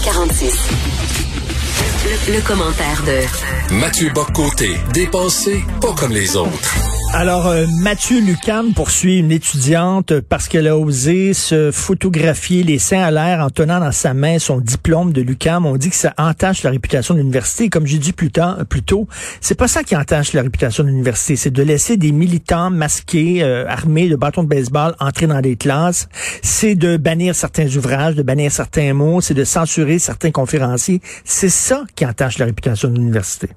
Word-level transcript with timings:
46. 0.00 0.68
Le, 2.04 2.34
le 2.34 2.40
commentaire 2.40 3.02
de 3.06 3.74
Mathieu 3.74 4.10
Boccoté, 4.14 4.76
dépensé 4.92 5.64
pas 5.80 5.92
comme 5.92 6.12
les 6.12 6.36
autres. 6.36 6.74
Alors, 7.16 7.46
euh, 7.46 7.66
Mathieu 7.80 8.20
Lucam 8.20 8.74
poursuit 8.74 9.20
une 9.20 9.30
étudiante 9.30 10.18
parce 10.18 10.48
qu'elle 10.48 10.66
a 10.66 10.76
osé 10.76 11.32
se 11.32 11.70
photographier 11.70 12.64
les 12.64 12.80
seins 12.80 13.02
à 13.02 13.12
l'air 13.12 13.38
en 13.38 13.50
tenant 13.50 13.78
dans 13.78 13.92
sa 13.92 14.14
main 14.14 14.40
son 14.40 14.58
diplôme 14.58 15.12
de 15.12 15.22
Lucam. 15.22 15.64
On 15.64 15.76
dit 15.76 15.90
que 15.90 15.96
ça 15.96 16.12
entache 16.18 16.64
la 16.64 16.70
réputation 16.70 17.14
de 17.14 17.20
l'université. 17.20 17.70
Comme 17.70 17.86
j'ai 17.86 17.98
dit 17.98 18.12
plus, 18.12 18.32
tard, 18.32 18.66
plus 18.68 18.82
tôt, 18.82 19.06
c'est 19.40 19.54
pas 19.54 19.68
ça 19.68 19.84
qui 19.84 19.94
entache 19.94 20.32
la 20.32 20.42
réputation 20.42 20.82
de 20.82 20.88
l'université. 20.88 21.36
C'est 21.36 21.52
de 21.52 21.62
laisser 21.62 21.96
des 21.96 22.10
militants 22.10 22.70
masqués, 22.70 23.44
euh, 23.44 23.64
armés 23.68 24.08
de 24.08 24.16
bâtons 24.16 24.42
de 24.42 24.48
baseball 24.48 24.96
entrer 24.98 25.28
dans 25.28 25.40
des 25.40 25.54
classes. 25.54 26.08
C'est 26.42 26.74
de 26.74 26.96
bannir 26.96 27.36
certains 27.36 27.68
ouvrages, 27.76 28.16
de 28.16 28.22
bannir 28.22 28.50
certains 28.50 28.92
mots. 28.92 29.20
C'est 29.20 29.34
de 29.34 29.44
censurer 29.44 30.00
certains 30.00 30.32
conférenciers. 30.32 31.00
C'est 31.24 31.48
ça 31.48 31.84
qui 31.94 32.04
entache 32.04 32.38
la 32.38 32.46
réputation 32.46 32.88
de 32.88 32.96
l'université. 32.96 33.50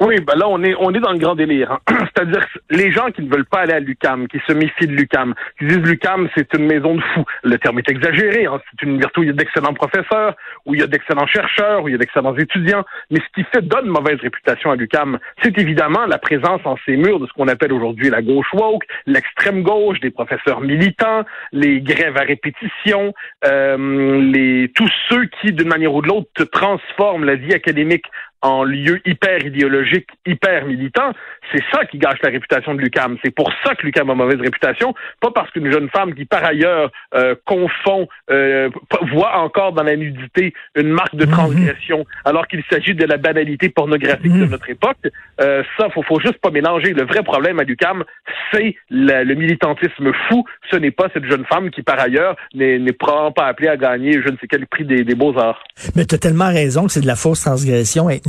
Oui, 0.00 0.16
ben 0.20 0.34
là, 0.36 0.48
on 0.48 0.62
est, 0.62 0.74
on 0.78 0.92
est 0.92 1.00
dans 1.00 1.12
le 1.12 1.18
grand 1.18 1.34
délire. 1.36 1.72
Hein. 1.72 1.78
C'est-à-dire 2.16 2.44
les 2.70 2.90
gens 2.90 3.10
qui 3.10 3.22
ne 3.22 3.30
veulent 3.30 3.44
pas 3.44 3.60
aller 3.60 3.74
à 3.74 3.80
l'UCAM, 3.80 4.26
qui 4.26 4.40
se 4.46 4.52
méfient 4.52 4.88
de 4.88 4.92
l'UCAM, 4.92 5.34
qui 5.58 5.66
disent 5.66 5.78
l'UCAM, 5.78 6.28
c'est 6.36 6.52
une 6.54 6.66
maison 6.66 6.96
de 6.96 7.00
fous. 7.00 7.24
Le 7.44 7.58
terme 7.58 7.78
est 7.78 7.88
exagéré. 7.88 8.46
Hein. 8.46 8.60
C'est 8.70 8.82
une 8.82 8.90
université 8.90 9.20
où 9.20 9.22
il 9.22 9.28
y 9.28 9.30
a 9.30 9.34
d'excellents 9.34 9.74
professeurs, 9.74 10.34
où 10.66 10.74
il 10.74 10.80
y 10.80 10.82
a 10.82 10.88
d'excellents 10.88 11.26
chercheurs, 11.26 11.84
où 11.84 11.88
il 11.88 11.92
y 11.92 11.94
a 11.94 11.98
d'excellents 11.98 12.36
étudiants. 12.36 12.84
Mais 13.10 13.20
ce 13.20 13.40
qui 13.40 13.46
fait 13.54 13.62
donne 13.62 13.86
mauvaise 13.86 14.18
réputation 14.20 14.72
à 14.72 14.76
l'UCAM, 14.76 15.18
c'est 15.42 15.56
évidemment 15.58 16.06
la 16.06 16.18
présence 16.18 16.60
en 16.64 16.76
ces 16.84 16.96
murs 16.96 17.20
de 17.20 17.26
ce 17.26 17.32
qu'on 17.32 17.48
appelle 17.48 17.72
aujourd'hui 17.72 18.10
la 18.10 18.22
gauche 18.22 18.52
woke, 18.52 18.84
l'extrême 19.06 19.62
gauche, 19.62 20.00
des 20.00 20.10
professeurs 20.10 20.60
militants, 20.60 21.24
les 21.52 21.80
grèves 21.80 22.16
à 22.16 22.22
répétition, 22.22 23.14
euh, 23.44 24.20
les 24.20 24.72
tous 24.74 24.90
ceux 25.08 25.26
qui, 25.40 25.52
d'une 25.52 25.68
manière 25.68 25.94
ou 25.94 26.02
de 26.02 26.08
l'autre, 26.08 26.44
transforment 26.50 27.24
la 27.24 27.36
vie 27.36 27.54
académique 27.54 28.06
en 28.44 28.62
lieu 28.62 29.00
hyper 29.06 29.42
idéologique, 29.42 30.06
hyper 30.26 30.66
militant, 30.66 31.12
c'est 31.50 31.62
ça 31.72 31.86
qui 31.86 31.96
gâche 31.96 32.18
la 32.22 32.30
réputation 32.30 32.74
de 32.74 32.80
l'UCAM. 32.80 33.16
C'est 33.24 33.34
pour 33.34 33.50
ça 33.64 33.74
que 33.74 33.86
l'UCAM 33.86 34.10
a 34.10 34.14
mauvaise 34.14 34.38
réputation, 34.38 34.94
pas 35.20 35.30
parce 35.30 35.50
qu'une 35.50 35.72
jeune 35.72 35.88
femme 35.88 36.14
qui, 36.14 36.26
par 36.26 36.44
ailleurs, 36.44 36.90
euh, 37.14 37.34
confond, 37.46 38.06
euh, 38.30 38.68
voit 39.12 39.38
encore 39.38 39.72
dans 39.72 39.82
la 39.82 39.96
nudité 39.96 40.52
une 40.76 40.90
marque 40.90 41.16
de 41.16 41.24
mhm. 41.24 41.32
transgression, 41.32 42.04
alors 42.26 42.46
qu'il 42.46 42.62
s'agit 42.70 42.94
de 42.94 43.06
la 43.06 43.16
banalité 43.16 43.70
pornographique 43.70 44.32
de 44.32 44.44
mhm. 44.44 44.50
notre 44.50 44.68
époque. 44.68 44.98
Euh, 45.40 45.62
ça, 45.78 45.88
faut, 45.88 46.02
faut 46.02 46.20
juste 46.20 46.38
pas 46.38 46.50
mélanger. 46.50 46.92
Le 46.92 47.04
vrai 47.04 47.22
problème 47.22 47.60
à 47.60 47.64
l'UCAM, 47.64 48.04
c'est 48.52 48.76
le 48.90 49.34
militantisme 49.34 50.12
fou. 50.28 50.44
Ce 50.70 50.76
n'est 50.76 50.90
pas 50.90 51.08
cette 51.14 51.24
jeune 51.24 51.46
femme 51.46 51.70
qui, 51.70 51.82
par 51.82 51.98
ailleurs, 51.98 52.36
n'est 52.54 52.78
probablement 52.92 53.32
pas 53.32 53.46
appelée 53.46 53.68
à 53.68 53.78
gagner 53.78 54.20
je 54.20 54.28
ne 54.28 54.36
sais 54.36 54.46
quel 54.48 54.66
prix 54.66 54.84
des, 54.84 55.02
des 55.02 55.14
beaux-arts. 55.14 55.64
Mais 55.96 56.04
tu 56.04 56.14
as 56.14 56.18
tellement 56.18 56.48
raison 56.48 56.86
que 56.86 56.92
c'est 56.92 57.00
de 57.00 57.06
la 57.06 57.16
fausse 57.16 57.40
transgression. 57.40 58.10
Et 58.10 58.20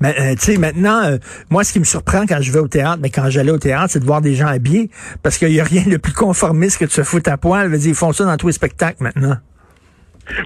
mais 0.00 0.14
euh, 0.18 0.34
tu 0.34 0.52
sais, 0.52 0.58
maintenant, 0.58 1.02
euh, 1.04 1.18
moi, 1.50 1.64
ce 1.64 1.72
qui 1.72 1.78
me 1.78 1.84
surprend 1.84 2.26
quand 2.26 2.40
je 2.40 2.52
vais 2.52 2.58
au 2.58 2.68
théâtre, 2.68 2.98
mais 3.00 3.10
quand 3.10 3.28
j'allais 3.30 3.52
au 3.52 3.58
théâtre, 3.58 3.90
c'est 3.90 4.00
de 4.00 4.04
voir 4.04 4.20
des 4.20 4.34
gens 4.34 4.46
habillés, 4.46 4.90
parce 5.22 5.38
qu'il 5.38 5.52
y 5.52 5.60
a 5.60 5.64
rien 5.64 5.84
de 5.86 5.96
plus 5.96 6.12
conformiste 6.12 6.78
que 6.78 6.84
de 6.84 6.90
se 6.90 7.02
foutre 7.02 7.30
à 7.30 7.36
poil. 7.36 7.70
Dire, 7.70 7.88
ils 7.90 7.94
font 7.94 8.12
ça 8.12 8.24
dans 8.24 8.36
tous 8.36 8.48
les 8.48 8.52
spectacles 8.52 9.02
maintenant. 9.02 9.36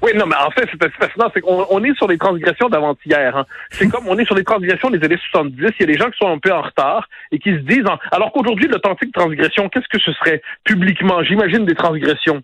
Oui, 0.03 0.13
non, 0.15 0.27
mais 0.27 0.37
en 0.37 0.51
fait, 0.51 0.69
c'est 0.71 0.93
fascinant, 0.93 1.31
c'est 1.35 1.41
qu'on 1.41 1.67
on 1.71 1.85
est 1.85 1.95
sur 1.97 2.09
les 2.09 2.19
transgressions 2.19 2.69
d'avant-hier. 2.69 3.37
Hein. 3.37 3.45
C'est 3.71 3.89
comme 3.89 4.07
on 4.09 4.19
est 4.19 4.25
sur 4.25 4.35
les 4.35 4.45
transgressions 4.45 4.91
des 4.91 5.05
années 5.05 5.19
70. 5.31 5.57
Il 5.59 5.81
y 5.81 5.83
a 5.83 5.87
des 5.87 5.99
gens 5.99 6.11
qui 6.11 6.19
sont 6.19 6.31
un 6.31 6.39
peu 6.39 6.53
en 6.53 6.63
retard 6.63 7.09
et 7.31 7.39
qui 7.39 7.51
se 7.51 7.61
disent, 7.61 7.85
alors 8.11 8.33
qu'aujourd'hui, 8.33 8.69
l'authentique 8.69 9.13
transgression, 9.13 9.69
qu'est-ce 9.69 9.89
que 9.89 10.01
ce 10.01 10.13
serait 10.13 10.43
publiquement? 10.65 11.23
J'imagine 11.23 11.65
des 11.65 11.75
transgressions. 11.75 12.43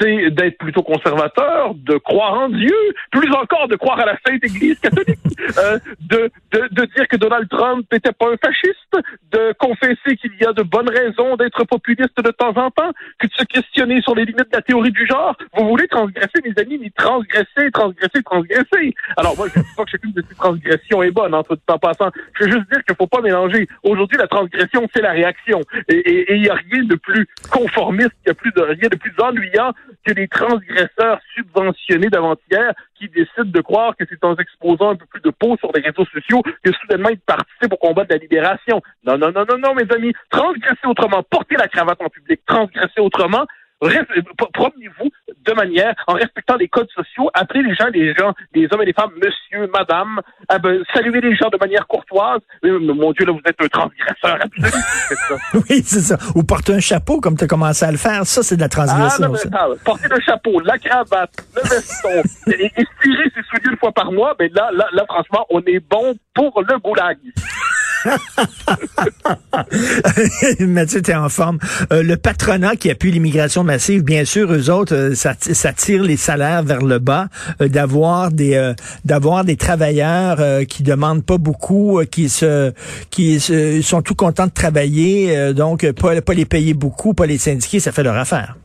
C'est 0.00 0.30
d'être 0.30 0.58
plutôt 0.58 0.82
conservateur, 0.82 1.74
de 1.74 1.96
croire 1.98 2.34
en 2.34 2.48
Dieu, 2.48 2.76
plus 3.10 3.30
encore 3.32 3.68
de 3.68 3.76
croire 3.76 4.00
à 4.00 4.06
la 4.06 4.16
Sainte 4.26 4.42
Église 4.44 4.78
catholique, 4.80 5.18
euh, 5.58 5.78
de, 6.00 6.30
de, 6.52 6.68
de 6.70 6.84
dire 6.96 7.08
que 7.08 7.16
Donald 7.16 7.48
Trump 7.48 7.86
n'était 7.92 8.12
pas 8.12 8.26
un 8.26 8.36
fasciste, 8.36 8.96
de 9.32 9.52
confesser 9.58 10.16
qu'il 10.16 10.32
y 10.40 10.46
a 10.46 10.52
de 10.52 10.62
bonnes 10.62 10.88
raisons 10.88 11.36
d'être 11.36 11.64
populiste 11.64 12.16
de 12.22 12.30
temps 12.30 12.56
en 12.56 12.70
temps, 12.70 12.92
que 13.18 13.26
de 13.26 13.32
se 13.32 13.44
questionner 13.44 14.00
sur 14.02 14.14
les 14.14 14.24
limites 14.24 14.50
de 14.50 14.56
la 14.56 14.62
théorie 14.62 14.92
du 14.92 15.06
genre. 15.06 15.36
Vous 15.56 15.68
voulez 15.68 15.86
transgresser, 15.88 16.40
mes 16.44 16.60
amis 16.60 16.69
transgresser, 16.96 17.70
transgresser, 17.72 18.22
transgresser. 18.22 18.94
Alors 19.16 19.36
moi, 19.36 19.48
je 19.52 19.58
ne 19.58 19.64
dis 19.64 19.70
pas 19.76 19.84
que 19.84 19.90
chacune 19.90 20.12
de 20.12 20.24
ces 20.28 20.34
transgressions 20.34 21.02
est 21.02 21.10
bonne, 21.10 21.34
en 21.34 21.42
tout 21.42 21.56
passant. 21.80 22.10
Je 22.38 22.44
veux 22.44 22.50
juste 22.50 22.70
dire 22.70 22.82
qu'il 22.84 22.92
ne 22.92 22.96
faut 22.96 23.06
pas 23.06 23.20
mélanger. 23.20 23.66
Aujourd'hui, 23.82 24.18
la 24.18 24.26
transgression, 24.26 24.86
c'est 24.94 25.02
la 25.02 25.12
réaction. 25.12 25.60
Et 25.88 26.34
il 26.34 26.42
n'y 26.42 26.48
a 26.48 26.54
rien 26.54 26.84
de 26.84 26.96
plus 26.96 27.26
conformiste, 27.50 28.12
il 28.24 28.28
n'y 28.28 28.32
a 28.32 28.34
plus 28.34 28.52
de 28.52 28.62
rien 28.62 28.88
de 28.88 28.96
plus 28.96 29.12
ennuyant 29.18 29.72
que 30.04 30.12
des 30.12 30.28
transgresseurs 30.28 31.20
subventionnés 31.34 32.08
d'avant-hier 32.08 32.72
qui 33.00 33.08
décident 33.08 33.50
de 33.50 33.60
croire 33.60 33.96
que 33.96 34.04
c'est 34.08 34.22
en 34.24 34.36
exposant 34.36 34.90
un 34.90 34.96
peu 34.96 35.06
plus 35.06 35.20
de 35.22 35.30
peau 35.30 35.56
sur 35.56 35.70
les 35.74 35.80
réseaux 35.80 36.04
sociaux 36.12 36.42
que 36.62 36.72
soudainement 36.72 37.08
ils 37.08 37.18
participent 37.18 37.72
au 37.72 37.76
combat 37.76 38.04
de 38.04 38.12
la 38.12 38.18
libération. 38.18 38.82
Non, 39.04 39.16
non, 39.16 39.32
non, 39.32 39.44
non, 39.48 39.58
non, 39.58 39.74
mes 39.74 39.90
amis. 39.94 40.12
Transgresser 40.30 40.86
autrement, 40.86 41.22
porter 41.22 41.56
la 41.56 41.68
cravate 41.68 42.00
en 42.02 42.08
public, 42.08 42.40
transgresser 42.46 43.00
autrement, 43.00 43.46
promenez-vous 43.80 45.10
de 45.44 45.52
manière, 45.52 45.94
en 46.06 46.14
respectant 46.14 46.56
les 46.56 46.68
codes 46.68 46.90
sociaux, 46.94 47.30
appelez 47.34 47.62
les 47.62 47.74
gens, 47.74 47.86
les 47.92 48.14
gens, 48.14 48.34
les 48.54 48.68
hommes 48.70 48.82
et 48.82 48.86
les 48.86 48.92
femmes, 48.92 49.12
monsieur, 49.16 49.70
madame, 49.72 50.20
ah 50.48 50.58
ben, 50.58 50.82
saluez 50.92 51.20
les 51.20 51.34
gens 51.34 51.48
de 51.48 51.56
manière 51.58 51.86
courtoise. 51.86 52.40
mon 52.62 53.12
Dieu, 53.12 53.24
là, 53.24 53.32
vous 53.32 53.40
êtes 53.44 53.60
un 53.60 53.68
transgresseur 53.68 54.38
absolu. 54.42 54.70
ça. 55.28 55.36
oui, 55.54 55.82
c'est 55.84 56.00
ça. 56.00 56.18
Ou 56.34 56.42
porter 56.42 56.74
un 56.74 56.80
chapeau, 56.80 57.20
comme 57.20 57.36
tu 57.36 57.44
as 57.44 57.46
commencé 57.46 57.84
à 57.84 57.90
le 57.90 57.96
faire. 57.96 58.26
Ça, 58.26 58.42
c'est 58.42 58.56
de 58.56 58.60
la 58.60 58.68
transgression. 58.68 59.32
Ah, 59.52 59.68
non, 59.68 59.76
porter 59.84 60.08
le 60.08 60.20
chapeau, 60.20 60.60
la 60.60 60.78
cravate, 60.78 61.32
le 61.56 61.62
veston, 61.62 62.22
et, 62.52 62.66
et 62.66 62.86
tirer 63.02 63.30
ses 63.34 63.42
souliers 63.44 63.70
une 63.70 63.78
fois 63.78 63.92
par 63.92 64.12
mois, 64.12 64.34
mais 64.38 64.48
ben 64.48 64.56
là, 64.56 64.70
là, 64.72 64.86
là, 64.92 65.04
franchement, 65.08 65.46
on 65.50 65.60
est 65.60 65.80
bon 65.80 66.14
pour 66.34 66.62
le 66.62 66.78
goulag. 66.78 67.18
Mathieu, 70.60 71.02
t'es 71.02 71.14
en 71.14 71.28
forme. 71.28 71.58
Euh, 71.92 72.02
le 72.02 72.16
patronat 72.16 72.76
qui 72.76 72.90
appuie 72.90 73.12
l'immigration 73.12 73.64
massive, 73.64 74.02
bien 74.02 74.24
sûr, 74.24 74.52
eux 74.52 74.70
autres, 74.70 74.94
euh, 74.94 75.14
ça, 75.14 75.34
ça, 75.38 75.72
tire 75.72 76.02
les 76.02 76.16
salaires 76.16 76.62
vers 76.62 76.82
le 76.82 76.98
bas, 76.98 77.28
euh, 77.60 77.68
d'avoir 77.68 78.30
des 78.30 78.72
d'avoir 79.04 79.44
des 79.44 79.56
travailleurs 79.56 80.66
qui 80.66 80.82
demandent 80.82 81.24
pas 81.24 81.38
beaucoup, 81.38 82.00
qui 82.10 82.28
se 82.28 82.72
qui 83.10 83.40
sont 83.82 84.02
tout 84.02 84.14
contents 84.14 84.46
de 84.46 84.52
travailler, 84.52 85.52
donc 85.54 85.90
pas, 85.92 86.20
pas 86.20 86.34
les 86.34 86.44
payer 86.44 86.74
beaucoup, 86.74 87.14
pas 87.14 87.26
les 87.26 87.38
syndiquer, 87.38 87.80
ça 87.80 87.92
fait 87.92 88.02
leur 88.02 88.16
affaire. 88.16 88.56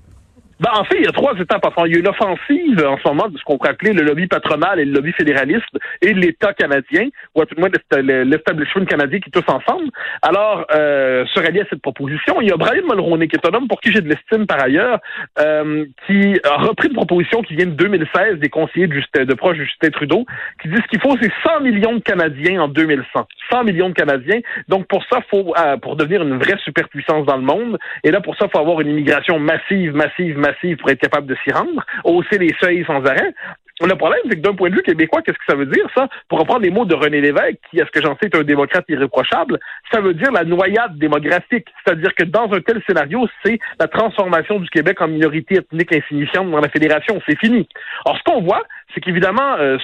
Ben, 0.59 0.71
en 0.73 0.85
fait, 0.85 0.97
il 0.99 1.03
y 1.03 1.07
a 1.07 1.11
trois 1.11 1.33
étapes. 1.38 1.66
Enfin, 1.66 1.85
il 1.85 1.93
y 1.93 1.95
a 1.97 1.99
une 1.99 2.07
offensive 2.07 2.85
en 2.85 2.97
ce 2.97 3.07
moment 3.07 3.27
de 3.27 3.38
ce 3.38 3.43
qu'on 3.43 3.57
pourrait 3.57 3.71
appeler 3.71 3.91
le 3.91 4.03
lobby 4.03 4.27
patronal 4.27 4.79
et 4.79 4.85
le 4.85 4.93
lobby 4.93 5.11
fédéraliste 5.11 5.66
et 6.01 6.13
l'État 6.13 6.53
canadien, 6.53 7.09
ou 7.35 7.41
à 7.41 7.45
tout 7.45 7.55
le 7.55 7.61
moins 7.61 8.23
l'establishment 8.23 8.85
canadien 8.85 9.19
qui 9.19 9.31
tous 9.31 9.43
ensemble. 9.47 9.89
Alors, 10.21 10.66
euh, 10.73 11.25
se 11.33 11.39
rallier 11.39 11.61
à 11.61 11.66
cette 11.69 11.81
proposition, 11.81 12.39
il 12.41 12.49
y 12.49 12.51
a 12.51 12.57
Brian 12.57 12.83
Mulroney, 12.83 13.27
qui 13.27 13.35
est 13.35 13.47
un 13.47 13.53
homme 13.53 13.67
pour 13.67 13.81
qui 13.81 13.91
j'ai 13.91 14.01
de 14.01 14.07
l'estime 14.07 14.47
par 14.47 14.63
ailleurs, 14.63 14.99
euh, 15.39 15.85
qui 16.07 16.39
a 16.43 16.55
repris 16.57 16.87
une 16.87 16.95
proposition 16.95 17.41
qui 17.41 17.55
vient 17.55 17.66
de 17.66 17.72
2016 17.72 18.39
des 18.39 18.49
conseillers 18.49 18.87
de, 18.87 18.93
Justin, 18.93 19.25
de 19.25 19.33
proche 19.33 19.57
de 19.57 19.63
Justin 19.66 19.89
Trudeau, 19.89 20.25
qui 20.61 20.69
ce 20.69 20.87
qu'il 20.87 21.01
faut, 21.01 21.17
c'est 21.22 21.31
100 21.43 21.61
millions 21.61 21.96
de 21.96 22.01
Canadiens 22.01 22.61
en 22.61 22.67
2100. 22.69 23.28
100 23.51 23.63
millions 23.66 23.90
de 23.90 23.93
Canadiens. 23.93 24.40
Donc, 24.69 24.87
pour 24.87 25.03
ça, 25.11 25.19
faut, 25.29 25.53
euh, 25.58 25.78
pour 25.78 25.96
devenir 25.97 26.22
une 26.22 26.37
vraie 26.37 26.58
superpuissance 26.63 27.25
dans 27.25 27.37
le 27.37 27.43
monde, 27.43 27.78
et 28.03 28.11
là, 28.11 28.22
pour 28.22 28.37
ça, 28.37 28.47
faut 28.47 28.59
avoir 28.59 28.79
une 28.81 28.90
immigration 28.90 29.40
massive, 29.40 29.93
massive, 29.93 30.37
massive 30.37 30.45
pour 30.80 30.90
être 30.90 31.00
capable 31.00 31.28
de 31.28 31.36
s'y 31.44 31.52
rendre, 31.52 31.86
hausser 32.03 32.38
les 32.38 32.53
seuils 32.62 32.84
sans 32.86 33.03
arrêt. 33.06 33.34
Le 33.81 33.95
problème, 33.95 34.22
c'est 34.29 34.37
que 34.37 34.41
d'un 34.41 34.55
point 34.55 34.69
de 34.69 34.75
vue 34.75 34.83
québécois, 34.83 35.22
qu'est-ce 35.22 35.37
que 35.37 35.43
ça 35.49 35.55
veut 35.55 35.66
dire, 35.66 35.85
ça? 35.93 36.07
Pour 36.29 36.39
reprendre 36.39 36.61
les 36.61 36.69
mots 36.69 36.85
de 36.85 36.95
René 36.95 37.19
Lévesque, 37.19 37.57
qui, 37.69 37.79
est 37.79 37.85
ce 37.85 37.91
que 37.91 38.01
j'en 38.01 38.16
sais, 38.22 38.27
est 38.27 38.35
un 38.35 38.43
démocrate 38.43 38.85
irréprochable, 38.87 39.59
ça 39.91 39.99
veut 39.99 40.13
dire 40.13 40.31
la 40.31 40.45
noyade 40.45 40.97
démographique. 40.97 41.67
C'est-à-dire 41.83 42.16
que 42.16 42.23
dans 42.23 42.53
un 42.53 42.61
tel 42.61 42.81
scénario, 42.87 43.27
c'est 43.43 43.59
la 43.77 43.89
transformation 43.89 44.59
du 44.61 44.69
Québec 44.69 45.01
en 45.01 45.09
minorité 45.09 45.57
ethnique 45.57 45.93
insignifiante 45.93 46.49
dans 46.49 46.61
la 46.61 46.69
fédération. 46.69 47.22
C'est 47.27 47.37
fini. 47.37 47.67
Or, 48.05 48.17
ce 48.17 48.23
qu'on 48.23 48.41
voit, 48.41 48.63
c'est 48.93 49.01
qu'évidemment, 49.01 49.55
euh, 49.59 49.77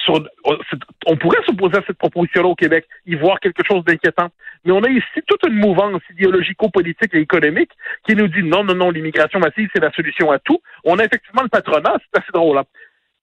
on 1.05 1.17
pourrait 1.17 1.43
s'opposer 1.45 1.77
à 1.77 1.83
cette 1.85 1.97
proposition-là 1.97 2.47
au 2.47 2.55
Québec, 2.55 2.85
y 3.05 3.15
voir 3.15 3.41
quelque 3.41 3.63
chose 3.69 3.83
d'inquiétant. 3.83 4.29
Mais 4.63 4.71
on 4.71 4.83
a 4.83 4.89
ici 4.89 5.21
toute 5.27 5.45
une 5.45 5.55
mouvance 5.55 6.01
idéologico-politique 6.11 7.13
et 7.13 7.19
économique 7.19 7.71
qui 8.07 8.15
nous 8.15 8.29
dit 8.29 8.43
non, 8.43 8.63
non, 8.63 8.75
non, 8.75 8.89
l'immigration 8.89 9.39
massive, 9.39 9.69
c'est 9.75 9.81
la 9.81 9.91
solution 9.91 10.31
à 10.31 10.39
tout. 10.39 10.61
On 10.85 10.97
a 10.97 11.03
effectivement 11.03 11.41
le 11.43 11.49
patronat, 11.49 11.97
c'est 11.99 12.21
assez 12.21 12.31
drôle. 12.33 12.57
Hein. 12.57 12.63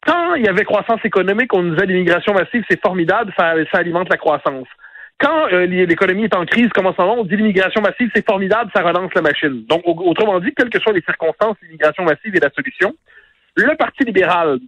Quand 0.06 0.34
il 0.34 0.44
y 0.44 0.48
avait 0.48 0.64
croissance 0.64 1.00
économique, 1.04 1.52
on 1.54 1.62
nous 1.62 1.74
disait 1.74 1.86
l'immigration 1.86 2.32
massive, 2.32 2.64
c'est 2.70 2.80
formidable, 2.80 3.32
ça, 3.36 3.54
alimente 3.72 4.08
la 4.08 4.16
croissance. 4.16 4.66
Quand 5.18 5.52
euh, 5.52 5.66
l'économie 5.66 6.24
est 6.24 6.36
en 6.36 6.46
crise, 6.46 6.68
comme 6.68 6.86
en 6.86 6.94
ce 6.94 7.02
moment, 7.02 7.16
on 7.18 7.24
dit 7.24 7.36
l'immigration 7.36 7.80
massive, 7.82 8.08
c'est 8.14 8.24
formidable, 8.24 8.70
ça 8.74 8.82
relance 8.82 9.12
la 9.14 9.22
machine. 9.22 9.64
Donc, 9.66 9.82
autrement 9.84 10.38
dit, 10.38 10.52
quelles 10.56 10.70
que 10.70 10.78
soient 10.80 10.92
les 10.92 11.02
circonstances, 11.02 11.56
l'immigration 11.62 12.04
massive 12.04 12.36
est 12.36 12.44
la 12.44 12.50
solution. 12.50 12.94
Le 13.56 13.76
Parti 13.76 14.04
libéral 14.04 14.60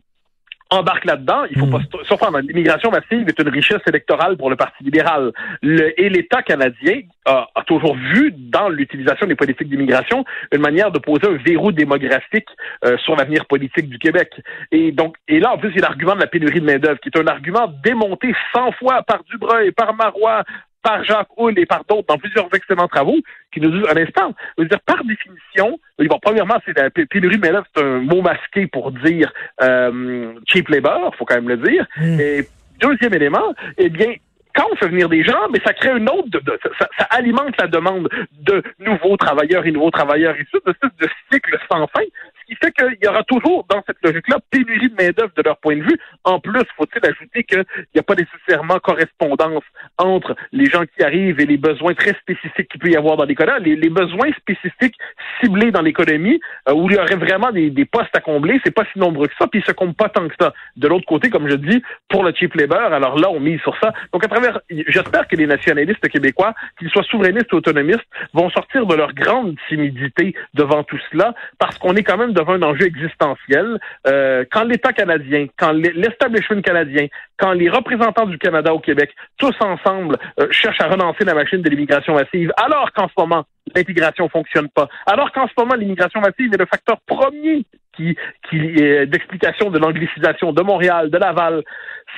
embarque 0.71 1.05
là-dedans. 1.05 1.45
Il 1.51 1.59
faut 1.59 1.67
hmm. 1.67 1.71
pas 1.71 2.05
surprendre. 2.05 2.39
L'immigration 2.41 2.91
massive 2.91 3.29
est 3.29 3.39
une 3.39 3.49
richesse 3.49 3.83
électorale 3.87 4.37
pour 4.37 4.51
le 4.51 4.57
Parti 4.57 4.85
libéral. 4.85 5.33
Le, 5.63 6.01
et 6.01 6.09
l'État 6.09 6.43
canadien 6.43 7.01
a, 7.25 7.49
a, 7.55 7.63
toujours 7.65 7.97
vu 7.97 8.33
dans 8.37 8.69
l'utilisation 8.69 9.27
des 9.27 9.35
politiques 9.35 9.69
d'immigration 9.69 10.25
une 10.53 10.61
manière 10.61 10.91
de 10.91 10.99
poser 10.99 11.27
un 11.27 11.37
verrou 11.37 11.73
démographique 11.73 12.49
euh, 12.85 12.97
sur 12.99 13.17
l'avenir 13.17 13.47
politique 13.47 13.89
du 13.89 13.99
Québec. 13.99 14.31
Et 14.71 14.93
donc, 14.93 15.17
et 15.29 15.41
là, 15.41 15.53
en 15.53 15.59
plus, 15.59 15.71
il 15.71 15.77
y 15.77 15.79
a 15.79 15.83
l'argument 15.83 16.15
de 16.15 16.21
la 16.21 16.27
pénurie 16.27 16.61
de 16.61 16.67
main-d'œuvre, 16.67 17.01
qui 17.01 17.09
est 17.09 17.19
un 17.19 17.27
argument 17.27 17.73
démonté 17.83 18.35
100 18.55 18.73
fois 18.73 19.03
par 19.03 19.23
Dubreuil, 19.25 19.73
par 19.73 19.95
Marois, 19.95 20.45
par 20.83 21.05
Jacques 21.05 21.29
Hull 21.37 21.59
et 21.59 21.67
par 21.67 21.85
d'autres 21.89 22.07
dans 22.09 22.19
plusieurs 22.19 22.49
excellents 22.55 22.89
travaux 22.89 23.19
qui 23.53 23.61
nous 23.61 23.71
disent 23.71 23.89
un 23.91 23.97
instant, 23.97 24.35
je 24.57 24.63
veux 24.63 24.69
dire, 24.69 24.81
par 24.81 25.05
définition, 25.05 25.79
bon, 25.99 26.19
premièrement, 26.21 26.57
c'est 26.65 26.77
la 26.77 26.91
pénurie, 26.91 27.39
mais 27.39 27.53
là, 27.53 27.63
c'est 27.75 27.83
un 27.83 28.01
mot 28.01 28.23
masqué 28.23 28.67
pour 28.67 28.93
dire 28.93 29.33
euh, 29.63 30.33
cheap 30.49 30.69
labor, 30.69 31.15
faut 31.17 31.25
quand 31.25 31.37
même 31.37 31.49
le 31.49 31.59
dire. 31.59 31.87
Mm. 31.99 32.21
Et 32.21 32.49
deuxième 32.81 33.15
élément, 33.15 33.55
eh 33.79 33.89
bien, 33.91 34.15
quand 34.55 34.67
on 34.73 34.77
fait 34.77 34.89
venir 34.89 35.09
des 35.09 35.23
gens, 35.23 35.49
mais 35.53 35.61
ça 35.65 35.73
crée 35.73 35.97
une 35.97 36.09
autre, 36.09 36.29
de, 36.29 36.59
ça, 36.79 36.89
ça, 36.99 37.05
alimente 37.11 37.55
la 37.59 37.69
demande 37.69 38.09
de 38.41 38.63
nouveaux 38.79 39.17
travailleurs 39.17 39.65
et 39.67 39.71
nouveaux 39.71 39.91
travailleurs 39.91 40.35
issus 40.35 40.61
de 40.67 40.75
ce 41.01 41.09
cycle 41.31 41.59
sans 41.71 41.87
fin 41.89 42.03
qui 42.51 42.57
fait 42.57 42.73
qu'il 42.73 42.99
y 43.01 43.07
aura 43.07 43.23
toujours, 43.23 43.65
dans 43.71 43.81
cette 43.87 43.99
logique-là, 44.03 44.39
pénurie 44.51 44.89
de 44.89 44.95
main-d'œuvre 45.01 45.33
de 45.37 45.43
leur 45.43 45.57
point 45.59 45.77
de 45.77 45.83
vue. 45.83 45.97
En 46.25 46.41
plus, 46.41 46.65
faut-il 46.77 47.01
ajouter 47.09 47.45
qu'il 47.45 47.65
n'y 47.95 48.01
a 48.01 48.03
pas 48.03 48.17
nécessairement 48.17 48.79
correspondance 48.81 49.63
entre 49.99 50.35
les 50.51 50.67
gens 50.67 50.83
qui 50.85 51.05
arrivent 51.05 51.41
et 51.41 51.47
les 51.47 51.59
besoins 51.59 51.95
très 51.95 52.15
spécifiques 52.15 52.69
qu'il 52.69 52.81
peut 52.81 52.91
y 52.91 52.97
avoir 52.97 53.17
dans 53.17 53.25
l'économie. 53.25 53.77
Les, 53.77 53.89
besoins 53.89 54.33
spécifiques 54.33 54.97
ciblés 55.41 55.71
dans 55.71 55.83
l'économie, 55.83 56.41
euh, 56.69 56.75
où 56.75 56.91
il 56.91 56.97
y 56.97 56.99
aurait 56.99 57.17
vraiment 57.17 57.53
des, 57.53 57.85
postes 57.85 58.15
à 58.15 58.21
combler, 58.21 58.61
c'est 58.65 58.75
pas 58.75 58.85
si 58.93 58.99
nombreux 58.99 59.29
que 59.29 59.35
ça, 59.39 59.47
puis 59.47 59.61
ils 59.61 59.67
se 59.67 59.73
comptent 59.73 59.97
pas 59.97 60.09
tant 60.09 60.27
que 60.27 60.35
ça. 60.41 60.53
De 60.77 60.89
l'autre 60.89 61.07
côté, 61.07 61.31
comme 61.31 61.49
je 61.49 61.57
dis, 61.57 61.83
pour 62.09 62.25
le 62.25 62.33
cheap 62.35 62.55
labor, 62.55 62.93
alors 62.93 63.17
là, 63.19 63.31
on 63.31 63.39
mise 63.39 63.61
sur 63.61 63.77
ça. 63.79 63.93
Donc, 64.13 64.25
à 64.25 64.29
travers, 64.29 64.61
j'espère 64.71 65.29
que 65.29 65.37
les 65.37 65.47
nationalistes 65.47 66.09
québécois, 66.09 66.55
qu'ils 66.79 66.91
soient 66.91 67.05
souverainistes 67.05 67.53
ou 67.53 67.57
autonomistes, 67.57 68.07
vont 68.33 68.51
sortir 68.51 68.87
de 68.87 68.95
leur 68.95 69.13
grande 69.13 69.57
timidité 69.69 70.35
devant 70.55 70.83
tout 70.83 70.99
cela, 71.13 71.35
parce 71.59 71.79
qu'on 71.79 71.95
est 71.95 72.03
quand 72.03 72.17
même 72.17 72.33
un 72.49 72.63
enjeu 72.63 72.87
existentiel. 72.87 73.79
Euh, 74.07 74.45
quand 74.51 74.65
l'État 74.65 74.93
canadien, 74.93 75.47
quand 75.59 75.73
l'establishment 75.73 76.63
canadien, 76.63 77.07
quand 77.37 77.53
les 77.53 77.69
représentants 77.69 78.27
du 78.27 78.39
Canada 78.39 78.75
au 78.75 78.81
Québec, 78.81 79.15
tous 79.39 79.55
ensemble, 79.61 80.17
euh, 80.39 80.47
cherchent 80.51 80.81
à 80.81 80.89
relancer 80.89 81.25
la 81.25 81.35
machine 81.35 81.63
de 81.63 81.71
l'immigration 81.71 82.15
massive, 82.15 82.53
alors 82.57 82.93
qu'en 82.93 83.09
ce 83.09 83.15
moment, 83.19 83.45
l'intégration 83.75 84.29
fonctionne 84.29 84.69
pas, 84.69 84.89
alors 85.07 85.33
qu'en 85.33 85.47
ce 85.47 85.53
moment, 85.59 85.75
l'immigration 85.75 86.21
massive 86.21 86.53
est 86.53 86.59
le 86.59 86.67
facteur 86.67 86.99
premier 87.07 87.65
qui, 87.97 88.17
qui 88.49 88.57
est 88.57 89.07
d'explication 89.07 89.71
de 89.71 89.79
l'anglicisation 89.79 90.53
de 90.53 90.63
Montréal, 90.63 91.11
de 91.11 91.19
Laval, 91.19 91.63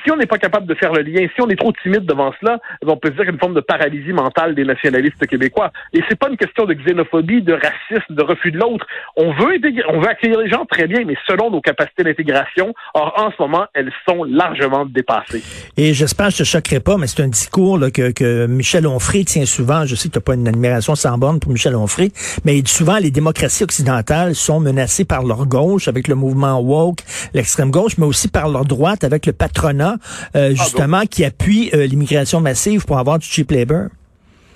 si 0.03 0.11
on 0.11 0.17
n'est 0.17 0.25
pas 0.25 0.37
capable 0.37 0.65
de 0.65 0.73
faire 0.73 0.91
le 0.91 1.01
lien, 1.01 1.27
si 1.35 1.41
on 1.41 1.49
est 1.49 1.55
trop 1.55 1.71
timide 1.71 2.05
devant 2.05 2.33
cela, 2.39 2.59
on 2.85 2.97
peut 2.97 3.09
se 3.09 3.15
dire 3.15 3.29
une 3.29 3.39
forme 3.39 3.53
de 3.53 3.61
paralysie 3.61 4.11
mentale 4.11 4.55
des 4.55 4.65
nationalistes 4.65 5.25
québécois. 5.27 5.71
Et 5.93 6.01
c'est 6.09 6.17
pas 6.17 6.29
une 6.29 6.37
question 6.37 6.65
de 6.65 6.73
xénophobie, 6.73 7.41
de 7.41 7.53
racisme, 7.53 8.15
de 8.15 8.23
refus 8.23 8.51
de 8.51 8.57
l'autre. 8.57 8.85
On 9.15 9.31
veut 9.31 9.59
on 9.89 9.99
veut 9.99 10.09
accueillir 10.09 10.39
les 10.39 10.49
gens 10.49 10.65
très 10.65 10.87
bien, 10.87 11.03
mais 11.05 11.15
selon 11.27 11.51
nos 11.51 11.61
capacités 11.61 12.03
d'intégration. 12.03 12.73
Or, 12.93 13.13
en 13.17 13.31
ce 13.31 13.35
moment, 13.39 13.65
elles 13.73 13.91
sont 14.07 14.23
largement 14.23 14.85
dépassées. 14.85 15.43
Et 15.77 15.93
j'espère 15.93 16.27
que 16.27 16.33
je 16.33 16.37
te 16.39 16.43
choquerai 16.43 16.79
pas, 16.79 16.97
mais 16.97 17.07
c'est 17.07 17.23
un 17.23 17.27
discours 17.27 17.79
que, 17.93 18.11
que 18.11 18.47
Michel 18.47 18.87
Onfray 18.87 19.25
tient 19.25 19.45
souvent. 19.45 19.85
Je 19.85 19.95
sais 19.95 20.09
que 20.09 20.13
tu 20.13 20.19
n'as 20.19 20.23
pas 20.23 20.35
une 20.35 20.47
admiration 20.47 20.95
sans 20.95 21.17
borne 21.17 21.39
pour 21.43 21.51
Michel 21.51 21.75
Onfray, 21.75 22.11
mais 22.45 22.61
souvent 22.65 22.97
les 22.97 23.11
démocraties 23.11 23.63
occidentales 23.63 24.33
sont 24.33 24.59
menacées 24.59 25.05
par 25.05 25.23
leur 25.23 25.45
gauche 25.45 25.87
avec 25.87 26.07
le 26.07 26.15
mouvement 26.15 26.59
woke, 26.59 26.99
l'extrême 27.33 27.69
gauche, 27.69 27.97
mais 27.97 28.05
aussi 28.05 28.29
par 28.29 28.49
leur 28.49 28.65
droite 28.65 29.03
avec 29.03 29.25
le 29.25 29.33
patronat 29.33 29.97
euh, 30.35 30.55
justement, 30.55 31.05
qui 31.05 31.25
appuie 31.25 31.69
euh, 31.73 31.85
l'immigration 31.85 32.39
massive 32.39 32.85
pour 32.85 32.97
avoir 32.97 33.19
du 33.19 33.27
cheap 33.27 33.51
labor. 33.51 33.87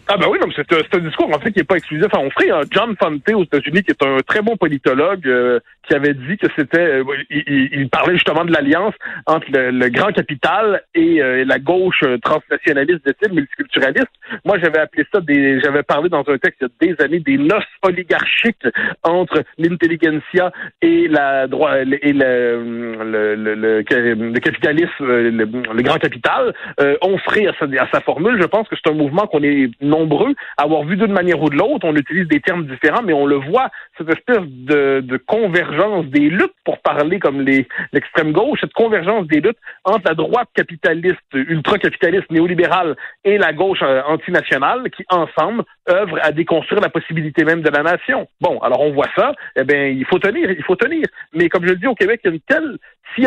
Ah 0.09 0.15
ben 0.17 0.27
oui, 0.29 0.39
c'est 0.55 0.95
un, 0.95 0.99
discours 0.99 1.29
en 1.33 1.39
fait 1.39 1.51
qui 1.51 1.59
n'est 1.59 1.65
pas 1.65 1.75
exclusif 1.75 2.07
à 2.13 2.19
Onfray. 2.19 2.49
Hein. 2.49 2.61
John 2.71 2.95
Fante 2.97 3.29
aux 3.33 3.43
États-Unis, 3.43 3.83
qui 3.83 3.91
est 3.91 4.03
un 4.03 4.19
très 4.25 4.41
bon 4.41 4.55
politologue, 4.55 5.27
euh, 5.27 5.59
qui 5.87 5.93
avait 5.95 6.13
dit 6.13 6.37
que 6.37 6.47
c'était, 6.55 7.01
il, 7.29 7.89
parlait 7.89 8.13
justement 8.13 8.45
de 8.45 8.51
l'alliance 8.51 8.93
entre 9.25 9.47
le, 9.49 9.89
grand 9.89 10.11
capital 10.11 10.81
et 10.93 11.21
la 11.45 11.59
gauche 11.59 12.03
transnationaliste 12.21 13.05
de 13.05 13.33
multiculturaliste. 13.33 14.11
Moi, 14.45 14.57
j'avais 14.59 14.79
appelé 14.79 15.05
ça 15.13 15.21
des, 15.21 15.59
j'avais 15.61 15.83
parlé 15.83 16.09
dans 16.09 16.23
un 16.27 16.37
texte 16.37 16.61
il 16.61 16.87
y 16.87 16.91
a 16.91 16.93
des 16.95 17.03
années 17.03 17.19
des 17.19 17.37
noces 17.37 17.63
oligarchiques 17.81 18.67
entre 19.03 19.43
l'intelligentsia 19.57 20.51
et 20.81 21.07
la 21.07 21.47
droit 21.47 21.77
et 21.79 21.85
le, 21.85 22.95
le, 23.03 23.35
le, 23.35 23.55
le 23.55 24.39
capitalisme, 24.39 24.89
le, 24.99 25.81
grand 25.81 25.97
capital. 25.99 26.53
Euh, 26.79 26.97
on 27.01 27.17
ferait 27.17 27.47
à 27.47 27.53
sa, 27.59 27.65
à 27.65 27.87
sa 27.91 28.01
formule. 28.01 28.39
Je 28.41 28.47
pense 28.47 28.67
que 28.67 28.75
c'est 28.75 28.91
un 28.91 28.95
mouvement 28.95 29.27
qu'on 29.27 29.43
est 29.43 29.69
nombreux 29.97 30.33
avoir 30.57 30.83
vu 30.83 30.95
d'une 30.97 31.11
manière 31.11 31.41
ou 31.41 31.49
de 31.49 31.55
l'autre. 31.55 31.85
On 31.85 31.95
utilise 31.95 32.27
des 32.27 32.39
termes 32.39 32.65
différents, 32.65 33.03
mais 33.03 33.13
on 33.13 33.25
le 33.25 33.35
voit 33.35 33.69
cette 33.97 34.09
espèce 34.09 34.45
de, 34.45 35.01
de 35.01 35.17
convergence 35.17 36.05
des 36.05 36.29
luttes 36.29 36.55
pour 36.63 36.79
parler 36.79 37.19
comme 37.19 37.41
l'extrême 37.93 38.31
gauche, 38.31 38.59
cette 38.61 38.73
convergence 38.73 39.27
des 39.27 39.41
luttes 39.41 39.57
entre 39.83 40.03
la 40.05 40.15
droite 40.15 40.49
capitaliste, 40.53 41.19
ultra-capitaliste, 41.33 42.29
néolibérale 42.31 42.95
et 43.23 43.37
la 43.37 43.53
gauche 43.53 43.79
euh, 43.81 44.01
antinationale 44.07 44.89
qui, 44.91 45.03
ensemble, 45.09 45.63
œuvrent 45.89 46.19
à 46.21 46.31
déconstruire 46.31 46.81
la 46.81 46.89
possibilité 46.89 47.43
même 47.43 47.61
de 47.61 47.69
la 47.69 47.83
nation. 47.83 48.27
Bon, 48.41 48.59
alors 48.59 48.81
on 48.81 48.91
voit 48.91 49.09
ça, 49.15 49.33
eh 49.55 49.63
bien, 49.63 49.85
il 49.85 50.05
faut 50.05 50.19
tenir, 50.19 50.51
il 50.51 50.63
faut 50.63 50.75
tenir. 50.75 51.05
Mais 51.33 51.49
comme 51.49 51.63
je 51.65 51.71
le 51.71 51.77
dis 51.77 51.87
au 51.87 51.95
Québec, 51.95 52.21
il 52.23 52.27
y 52.27 52.31
a 52.31 52.33
une 52.33 52.41
telle 52.41 52.77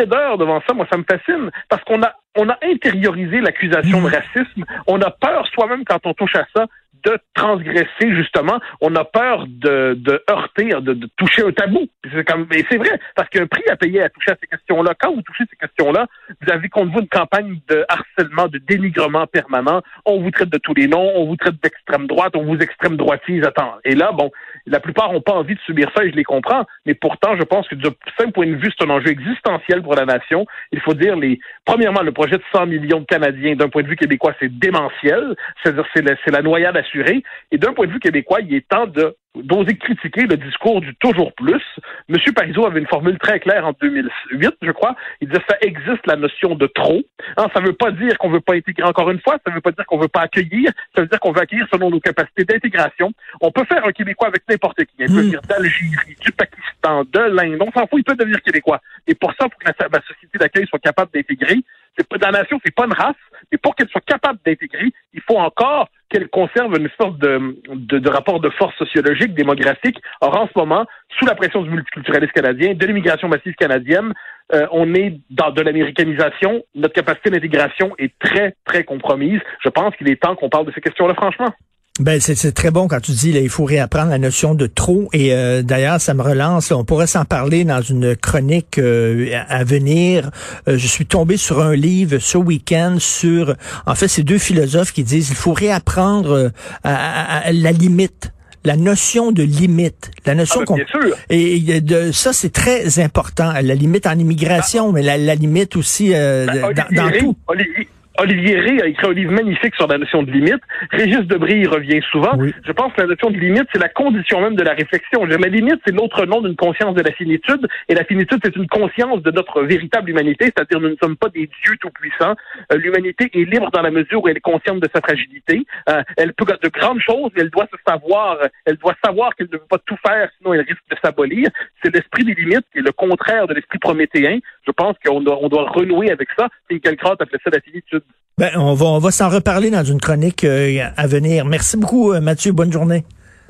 d'heures 0.05 0.37
devant 0.37 0.61
ça, 0.67 0.73
moi, 0.73 0.87
ça 0.91 0.97
me 0.97 1.03
fascine, 1.03 1.51
parce 1.67 1.83
qu'on 1.83 2.01
a, 2.01 2.13
on 2.37 2.47
a 2.49 2.57
intériorisé 2.63 3.41
l'accusation 3.41 4.01
de 4.01 4.07
mmh. 4.07 4.13
racisme. 4.13 4.63
On 4.87 5.01
a 5.01 5.11
peur 5.11 5.45
soi-même 5.47 5.83
quand 5.83 6.05
on 6.05 6.13
touche 6.13 6.35
à 6.35 6.45
ça 6.55 6.65
de 7.03 7.17
transgresser 7.33 8.15
justement. 8.15 8.59
On 8.81 8.95
a 8.95 9.03
peur 9.03 9.45
de, 9.47 10.23
heurter, 10.29 10.69
de, 10.81 11.09
toucher 11.17 11.43
un 11.43 11.51
tabou. 11.51 11.87
C'est 12.03 12.25
et 12.53 12.65
c'est 12.69 12.77
vrai, 12.77 12.99
parce 13.15 13.29
qu'il 13.29 13.39
y 13.39 13.41
a 13.41 13.43
un 13.43 13.47
prix 13.47 13.63
à 13.69 13.75
payer 13.75 14.03
à 14.03 14.09
toucher 14.09 14.31
à 14.31 14.37
ces 14.39 14.47
questions-là. 14.47 14.93
Quand 14.99 15.13
vous 15.13 15.21
touchez 15.21 15.43
ces 15.49 15.55
questions-là, 15.55 16.07
vous 16.41 16.51
avez 16.51 16.69
contre 16.69 16.91
vous 16.91 16.99
une 16.99 17.07
campagne 17.07 17.59
de 17.67 17.85
harcèlement, 17.87 18.47
de 18.47 18.57
dénigrement 18.57 19.27
permanent. 19.27 19.81
On 20.05 20.21
vous 20.21 20.31
traite 20.31 20.49
de 20.49 20.57
tous 20.57 20.73
les 20.73 20.87
noms, 20.87 21.11
on 21.15 21.25
vous 21.25 21.35
traite 21.35 21.61
d'extrême 21.61 22.07
droite, 22.07 22.35
on 22.35 22.43
vous 22.43 22.57
extrême 22.57 22.97
droitise. 22.97 23.43
Attends. 23.43 23.75
Et 23.83 23.95
là, 23.95 24.11
bon, 24.11 24.31
la 24.65 24.79
plupart 24.79 25.11
n'ont 25.11 25.21
pas 25.21 25.33
envie 25.33 25.55
de 25.55 25.59
subir 25.61 25.89
ça 25.95 26.03
et 26.03 26.11
je 26.11 26.15
les 26.15 26.23
comprends. 26.23 26.65
Mais 26.85 26.93
pourtant, 26.93 27.35
je 27.37 27.43
pense 27.43 27.67
que 27.67 27.75
du 27.75 27.87
simple 28.17 28.31
point 28.31 28.47
de 28.47 28.55
vue, 28.55 28.71
c'est 28.77 28.85
un 28.85 28.89
enjeu 28.89 29.09
existentiel 29.09 29.81
pour 29.81 29.95
la 29.95 30.05
nation. 30.05 30.45
Il 30.71 30.79
faut 30.79 30.93
dire 30.93 31.15
les, 31.15 31.39
premièrement, 31.65 32.01
le 32.01 32.11
projet 32.11 32.37
de 32.37 32.43
100 32.53 32.67
millions 32.67 32.99
de 32.99 33.05
Canadiens, 33.05 33.55
d'un 33.55 33.69
point 33.69 33.83
de 33.83 33.87
vue 33.87 33.95
québécois, 33.95 34.33
c'est 34.39 34.57
démentiel. 34.59 35.35
C'est-à-dire, 35.61 35.85
c'est 35.93 36.01
la, 36.03 36.15
la 36.27 36.41
noyade 36.41 36.77
assurée. 36.77 37.23
Et 37.51 37.57
d'un 37.57 37.73
point 37.73 37.87
de 37.87 37.91
vue 37.91 37.99
québécois, 37.99 38.39
il 38.41 38.53
est 38.53 38.67
temps 38.67 38.87
de 38.87 39.15
d'oser 39.35 39.77
critiquer 39.77 40.23
le 40.23 40.35
discours 40.35 40.81
du 40.81 40.93
toujours 40.95 41.33
plus. 41.33 41.63
Monsieur 42.09 42.33
Parizeau 42.33 42.65
avait 42.65 42.79
une 42.79 42.87
formule 42.87 43.17
très 43.17 43.39
claire 43.39 43.65
en 43.65 43.73
2008, 43.79 44.55
je 44.61 44.71
crois. 44.71 44.95
Il 45.21 45.29
disait 45.29 45.41
ça 45.49 45.55
existe 45.61 46.05
la 46.05 46.17
notion 46.17 46.55
de 46.55 46.67
trop. 46.67 47.01
Hein, 47.37 47.47
ça 47.53 47.61
ne 47.61 47.67
veut 47.67 47.73
pas 47.73 47.91
dire 47.91 48.17
qu'on 48.17 48.29
veut 48.29 48.41
pas 48.41 48.55
intégrer 48.55 48.83
encore 48.83 49.09
une 49.09 49.21
fois. 49.21 49.37
Ça 49.45 49.49
ne 49.51 49.55
veut 49.55 49.61
pas 49.61 49.71
dire 49.71 49.85
qu'on 49.85 49.99
veut 49.99 50.09
pas 50.09 50.21
accueillir. 50.21 50.71
Ça 50.95 51.01
veut 51.01 51.07
dire 51.07 51.19
qu'on 51.19 51.31
veut 51.31 51.41
accueillir 51.41 51.65
selon 51.71 51.89
nos 51.89 51.99
capacités 51.99 52.43
d'intégration. 52.43 53.11
On 53.39 53.51
peut 53.51 53.65
faire 53.65 53.85
un 53.85 53.91
Québécois 53.91 54.27
avec 54.27 54.43
n'importe 54.61 54.85
qui. 54.85 54.95
Il 54.99 55.07
peut 55.07 55.13
hmm. 55.13 55.17
venir 55.17 55.41
d'Algérie, 55.41 56.15
du 56.19 56.31
Pakistan, 56.31 57.03
de 57.03 57.19
l'Inde. 57.19 57.61
On 57.61 57.71
s'en 57.71 57.87
fout. 57.87 57.99
Il 57.99 58.03
peut 58.03 58.15
devenir 58.15 58.41
Québécois. 58.41 58.81
Et 59.07 59.15
pour 59.15 59.31
ça, 59.31 59.49
pour 59.49 59.59
que 59.59 59.65
la, 59.65 59.87
la 59.87 60.01
société 60.07 60.37
d'accueil 60.37 60.67
soit 60.67 60.79
capable 60.79 61.11
d'intégrer, 61.13 61.57
c'est 61.97 62.07
pas, 62.07 62.17
la 62.21 62.31
nation, 62.31 62.59
c'est 62.63 62.73
pas 62.73 62.85
une 62.85 62.93
race. 62.93 63.15
Mais 63.51 63.57
pour 63.57 63.75
qu'elle 63.75 63.89
soit 63.89 64.05
capable 64.05 64.39
d'intégrer, 64.45 64.91
il 65.13 65.21
faut 65.21 65.37
encore 65.37 65.89
qu'elle 66.09 66.27
conserve 66.29 66.77
une 66.77 66.89
sorte 66.99 67.17
de, 67.19 67.57
de, 67.69 68.09
rapport 68.09 68.39
de 68.39 68.49
force 68.49 68.75
sociologique, 68.77 69.33
démographique. 69.33 69.97
Or, 70.19 70.37
en 70.37 70.47
ce 70.47 70.51
moment, 70.55 70.85
sous 71.17 71.25
la 71.25 71.35
pression 71.35 71.61
du 71.63 71.69
multiculturalisme 71.69 72.33
canadien, 72.33 72.73
de 72.73 72.85
l'immigration 72.85 73.27
massive 73.27 73.55
canadienne, 73.55 74.13
euh, 74.53 74.67
on 74.71 74.93
est 74.93 75.19
dans 75.29 75.51
de 75.51 75.61
l'américanisation. 75.61 76.63
Notre 76.75 76.93
capacité 76.93 77.29
d'intégration 77.29 77.93
est 77.97 78.13
très, 78.19 78.55
très 78.65 78.83
compromise. 78.83 79.39
Je 79.63 79.69
pense 79.69 79.95
qu'il 79.95 80.09
est 80.09 80.21
temps 80.21 80.35
qu'on 80.35 80.49
parle 80.49 80.65
de 80.65 80.73
ces 80.73 80.81
questions-là, 80.81 81.13
franchement. 81.13 81.53
Ben 82.01 82.19
c'est 82.19 82.51
très 82.51 82.71
bon 82.71 82.87
quand 82.87 82.99
tu 82.99 83.11
dis 83.11 83.31
là, 83.31 83.39
il 83.41 83.49
faut 83.49 83.63
réapprendre 83.63 84.09
la 84.09 84.17
notion 84.17 84.55
de 84.55 84.65
trop 84.65 85.07
et 85.13 85.33
euh, 85.33 85.61
d'ailleurs 85.61 86.01
ça 86.01 86.13
me 86.15 86.23
relance. 86.23 86.71
on 86.71 86.83
pourrait 86.83 87.05
s'en 87.05 87.25
parler 87.25 87.63
dans 87.63 87.81
une 87.81 88.15
chronique 88.15 88.79
euh, 88.79 89.29
à 89.47 89.63
venir. 89.63 90.31
Euh, 90.67 90.77
je 90.79 90.87
suis 90.87 91.05
tombé 91.05 91.37
sur 91.37 91.61
un 91.61 91.75
livre 91.75 92.17
ce 92.19 92.39
week-end 92.39 92.95
sur 92.99 93.55
en 93.85 93.93
fait 93.93 94.07
ces 94.07 94.23
deux 94.23 94.39
philosophes 94.39 94.93
qui 94.93 95.03
disent 95.03 95.29
il 95.29 95.35
faut 95.35 95.53
réapprendre 95.53 96.51
à, 96.83 97.51
la 97.51 97.71
limite 97.71 98.31
la 98.63 98.75
notion 98.77 99.31
de 99.31 99.41
limite, 99.41 100.11
la 100.25 100.35
notion 100.35 100.61
Ah, 100.61 100.65
ben, 100.75 100.85
qu'on 100.85 101.01
sûr. 101.01 101.15
et 101.31 101.81
de 101.81 102.11
ça 102.11 102.31
c'est 102.31 102.51
très 102.53 102.99
important, 102.99 103.53
la 103.53 103.73
limite 103.75 104.05
en 104.05 104.17
immigration, 104.17 104.91
mais 104.91 105.01
la, 105.01 105.17
la 105.17 105.33
limite 105.35 105.75
aussi 105.75 106.13
euh, 106.13 106.45
Ben, 106.45 106.61
dans, 106.61 106.67
Olivier 106.67 106.95
dans 106.97 107.05
Rey- 107.05 107.19
tout. 107.19 107.37
Olivier, 107.47 107.87
Olivier 108.19 108.59
Rey 108.59 108.81
a 108.81 108.87
écrit 108.87 109.07
un 109.07 109.13
livre 109.13 109.31
magnifique 109.31 109.75
sur 109.75 109.87
la 109.87 109.97
notion 109.97 110.23
de 110.23 110.31
limite. 110.31 110.61
Régis 110.91 111.21
Debris 111.21 111.61
y 111.61 111.67
revient 111.67 112.01
souvent. 112.11 112.33
Oui. 112.37 112.53
Je 112.65 112.71
pense 112.71 112.93
que 112.93 113.01
la 113.01 113.07
notion 113.07 113.29
de 113.29 113.37
limite, 113.37 113.65
c'est 113.73 113.79
la 113.79 113.89
condition 113.89 114.41
même 114.41 114.55
de 114.55 114.63
la 114.63 114.73
réflexion. 114.73 115.25
Ma 115.25 115.47
limite, 115.47 115.81
c'est 115.85 115.93
l'autre 115.93 116.25
nom 116.25 116.41
d'une 116.41 116.55
conscience 116.55 116.93
de 116.93 117.01
la 117.01 117.11
finitude. 117.11 117.67
Et 117.89 117.95
la 117.95 118.03
finitude, 118.03 118.39
c'est 118.43 118.55
une 118.55 118.67
conscience 118.67 119.21
de 119.23 119.31
notre 119.31 119.63
véritable 119.63 120.09
humanité, 120.09 120.45
c'est-à-dire 120.45 120.79
nous 120.79 120.89
ne 120.89 120.97
sommes 121.01 121.15
pas 121.15 121.29
des 121.29 121.49
dieux 121.63 121.77
tout-puissants. 121.79 122.35
Euh, 122.71 122.77
L'humanité 122.77 123.29
est 123.33 123.45
libre 123.45 123.71
dans 123.71 123.81
la 123.81 123.91
mesure 123.91 124.23
où 124.23 124.27
elle 124.27 124.37
est 124.37 124.41
consciente 124.41 124.79
de 124.81 124.89
sa 124.93 125.01
fragilité. 125.01 125.65
Euh, 125.89 126.03
elle 126.17 126.33
peut 126.33 126.45
de 126.61 126.69
grandes 126.69 126.99
choses, 126.99 127.31
mais 127.35 127.41
elle 127.41 127.49
doit 127.49 127.67
se 127.71 127.77
savoir, 127.87 128.37
elle 128.65 128.77
doit 128.77 128.95
savoir 129.03 129.35
qu'elle 129.35 129.47
ne 129.51 129.57
peut 129.57 129.67
pas 129.69 129.77
tout 129.85 129.97
faire, 130.05 130.29
sinon 130.37 130.53
elle 130.53 130.61
risque 130.61 130.83
de 130.89 130.97
s'abolir. 131.03 131.47
C'est 131.83 131.93
l'esprit 131.93 132.23
des 132.23 132.33
limites 132.33 132.65
qui 132.71 132.79
est 132.79 132.85
le 132.85 132.91
contraire 132.91 133.47
de 133.47 133.53
l'esprit 133.53 133.79
prométhéen. 133.79 134.39
Je 134.65 134.71
pense 134.71 134.95
qu'on 135.03 135.21
doit, 135.21 135.39
on 135.41 135.49
doit 135.49 135.69
renouer 135.71 136.11
avec 136.11 136.29
ça. 136.37 136.47
Finkielkraut 136.69 137.15
appelait 137.19 137.39
ça 137.43 137.49
la 137.51 137.59
finitude. 137.61 138.03
Ben, 138.37 138.51
on 138.55 138.73
va 138.73 138.85
on 138.85 138.99
va 138.99 139.11
s'en 139.11 139.29
reparler 139.29 139.69
dans 139.69 139.83
une 139.83 139.99
chronique 139.99 140.43
euh, 140.43 140.83
à 140.95 141.07
venir. 141.07 141.45
Merci 141.45 141.77
beaucoup 141.77 142.13
euh, 142.13 142.21
Mathieu, 142.21 142.51
bonne 142.51 142.71
journée. 142.71 143.03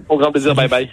Au 0.10 0.18
grand 0.18 0.32
plaisir. 0.32 0.56
Bye 0.56 0.70
bye. 0.70 0.90